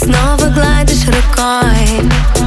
[0.00, 2.39] снова гладишь рукой.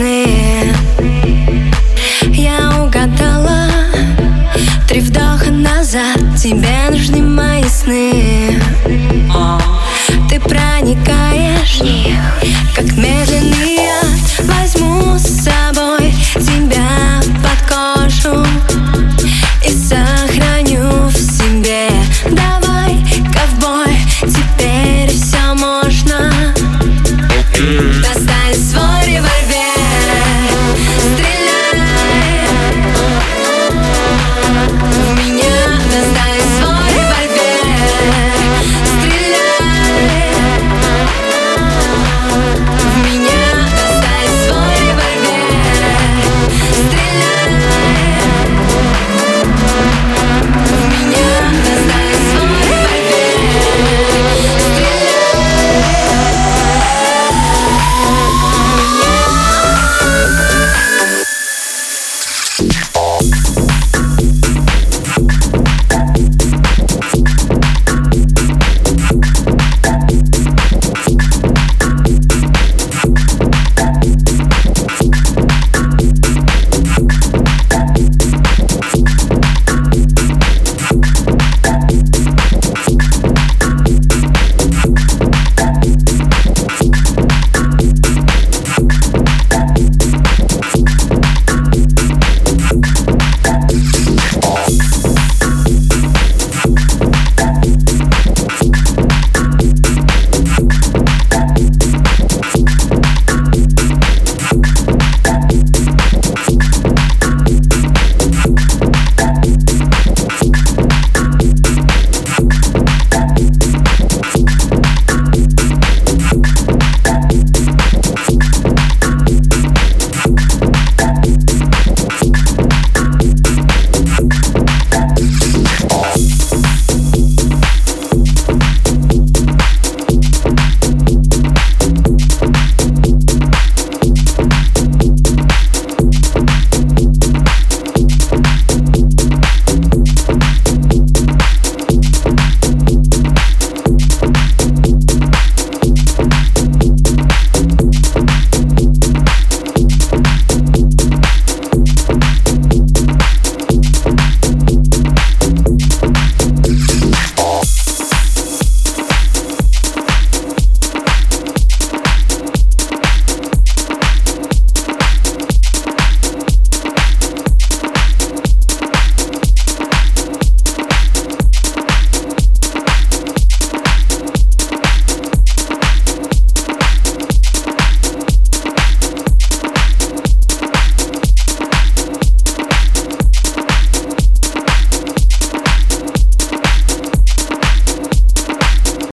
[0.00, 0.74] красные
[2.32, 3.68] Я угадала
[4.88, 8.58] Три вдоха назад Тебе нужны мои сны.
[10.28, 11.29] Ты проникаешь